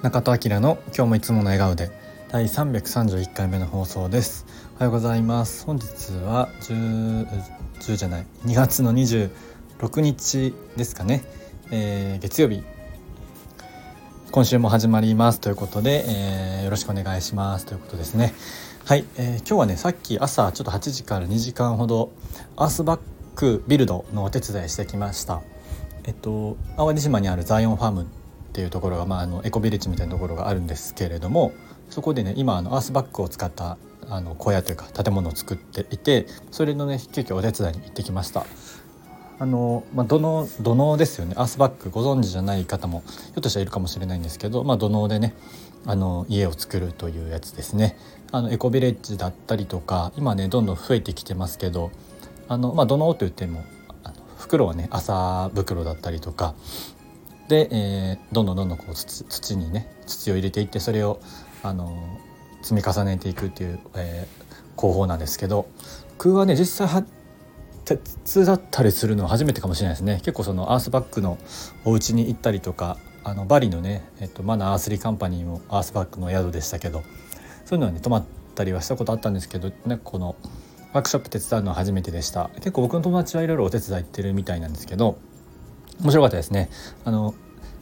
[0.00, 1.90] 中田明の今日もいつもの笑顔で
[2.28, 4.46] 第331回目の放送です。
[4.76, 5.66] おはようございます。
[5.66, 7.26] 本日は 10,
[7.80, 11.24] 10じゃない2月の26日ですかね、
[11.72, 12.62] えー、月曜日。
[14.30, 15.40] 今週も始まります。
[15.40, 17.66] ということで、えー、よろしくお願いします。
[17.66, 18.34] ということですね。
[18.84, 22.12] はい、えー、今日はねさっき朝ちょっと8時から2時間ほど
[22.54, 23.00] アースバッ
[23.34, 25.42] クビルドのお手伝いしてきました。
[26.04, 28.06] えっと淡路島にあるザイオンファーム
[28.58, 31.52] っていうところが、まあ、あのエコビレッジみたいなところがあるんですけれども
[31.90, 33.78] そこでね今あのアースバッグを使った
[34.10, 38.44] あの小屋というか建物を作っていてそれのね急遽お手伝いに行ってきました。
[39.40, 45.32] あのまあ、土の土のですよねアースバッグご存知じゃない方もひょっとしたらいるかもしれないんですけど、まあ、土のでね
[45.86, 47.96] あの家を作るというやつですね
[48.32, 51.92] あのエコビレッジだったりとか今ねどんどん増えてきてますけど
[52.48, 53.64] あの、まあ、土のといっても
[54.02, 56.56] あの袋はね麻袋だったりとか
[57.48, 61.20] で、えー、どんどんどんどんこう土土にね土を入れていってそれを
[61.62, 62.18] あの
[62.62, 65.68] 積み重ねていくっていう、えー、工法なんですけど
[66.18, 67.06] 僕はね実際は
[67.84, 70.16] 鉄だったりするのは初めてかもしれないですね。
[70.16, 71.38] 結構そのアースバッグの
[71.86, 77.02] お家に行ったりとかあのバリのね、えっと、マナーアースリーカンパニーもアースバッグの宿でしたけど
[77.64, 80.36] そういうのはね泊まったりはしたことあったんですけどねこの
[80.92, 82.50] ワークショップ手伝うのは初めてでした。
[82.56, 85.18] 結構僕の友達はいろいろお手伝い行ってるみたいなんですけど
[86.00, 86.68] 面白かったですね。
[87.04, 87.34] あの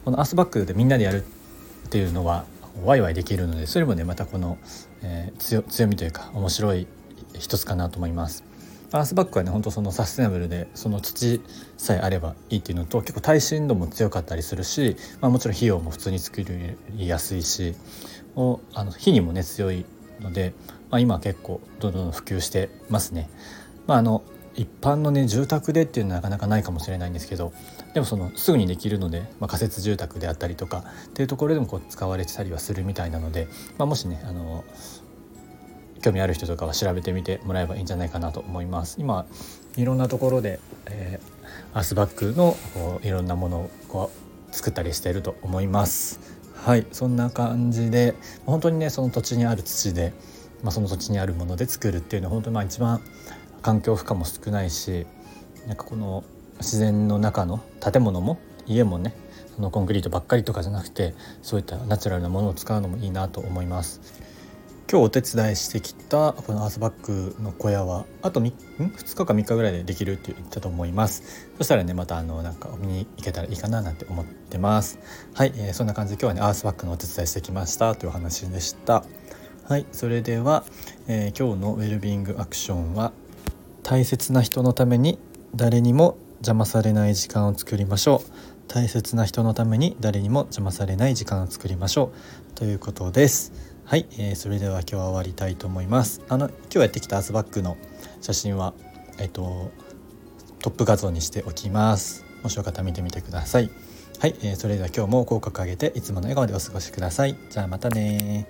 [0.06, 2.44] このアースバックでみんなでやるっていうのは
[2.84, 4.56] ワイワイできるのでそれもねまたこの、
[5.02, 6.86] えー、強みというか面白い
[7.34, 8.44] 一つかなと思います。
[8.92, 11.42] アースバックはね本当そのサステナブルでその土
[11.76, 17.74] さえあればいいっていうのと結構耐震度も強かったりするし、まあ、もちろん費用も普通に作りやすいし
[18.36, 19.84] おあの火にもね強い
[20.20, 20.54] ので、
[20.88, 23.28] まあ、今結構どんどん普及してますね。
[23.88, 24.22] まあ、あの
[24.56, 27.52] 一般のね住宅でっていうのはなかなかないかもしれないんですけど
[27.94, 34.64] でもそのすぐにできるので、まあ、仮設住宅であったりとかっていうところでもこう使われてたりはするみたいなので、まあ、もしねあの
[36.02, 38.96] 興味ある人とかは調べてみてもらえばいいんじゃないかなと思います。
[38.98, 39.26] 今
[39.76, 44.10] いろんなところで、えー、アースバッグのこういろんなものをこ
[44.50, 46.20] う作ったりしていると思います。
[46.54, 50.12] はいそんな感じで本当にねその土地にある土で、
[50.62, 53.00] まあ、その土地にあるもので作るっていうのは本当にまあ一番
[53.66, 55.08] 環境負荷も少ないし
[55.66, 56.22] なんかこの
[56.58, 59.12] 自然の中の建物も家もね
[59.56, 64.00] そのコンクリートばっかりとかじゃなくてそういったナチュラルなものを使うのもいいなと思います。
[64.88, 71.48] 今日お手伝いしてきたこのアースバッグの小屋はあと 2, 2日か3日ぐらいでできるって言ったと思います。
[71.58, 75.00] そしたらねまたあのなんか見に行けたらいいかななんて思ってます。
[75.34, 77.96] はい、えー、そんな感じで今日はねアースバッグのお手伝いしてきました。
[77.96, 79.02] というお話でした。
[79.68, 80.62] はいそれでは、
[81.08, 83.12] えー、今日のウェルビーイングアクションは
[83.88, 85.16] 大切な人のために
[85.54, 88.30] 誰にも邪魔されない時間を作りましょう。
[88.66, 92.10] 大切な人のために誰にも邪魔されない時間を作りましょ
[92.52, 92.52] う。
[92.56, 93.52] ということです。
[93.84, 96.20] はい、えー、それでは今日は終わりたいと思います。
[96.28, 97.76] あの今日やってきたアースバッグの
[98.20, 98.74] 写真は
[99.20, 99.70] えっ、と
[100.58, 102.24] トップ画像にしておきます。
[102.42, 103.70] もしよかったら見てみてください。
[104.18, 107.36] はい、えー、それでは今日も口角上げていつもの笑顔でお過ごしください。
[107.50, 108.48] じゃあまたね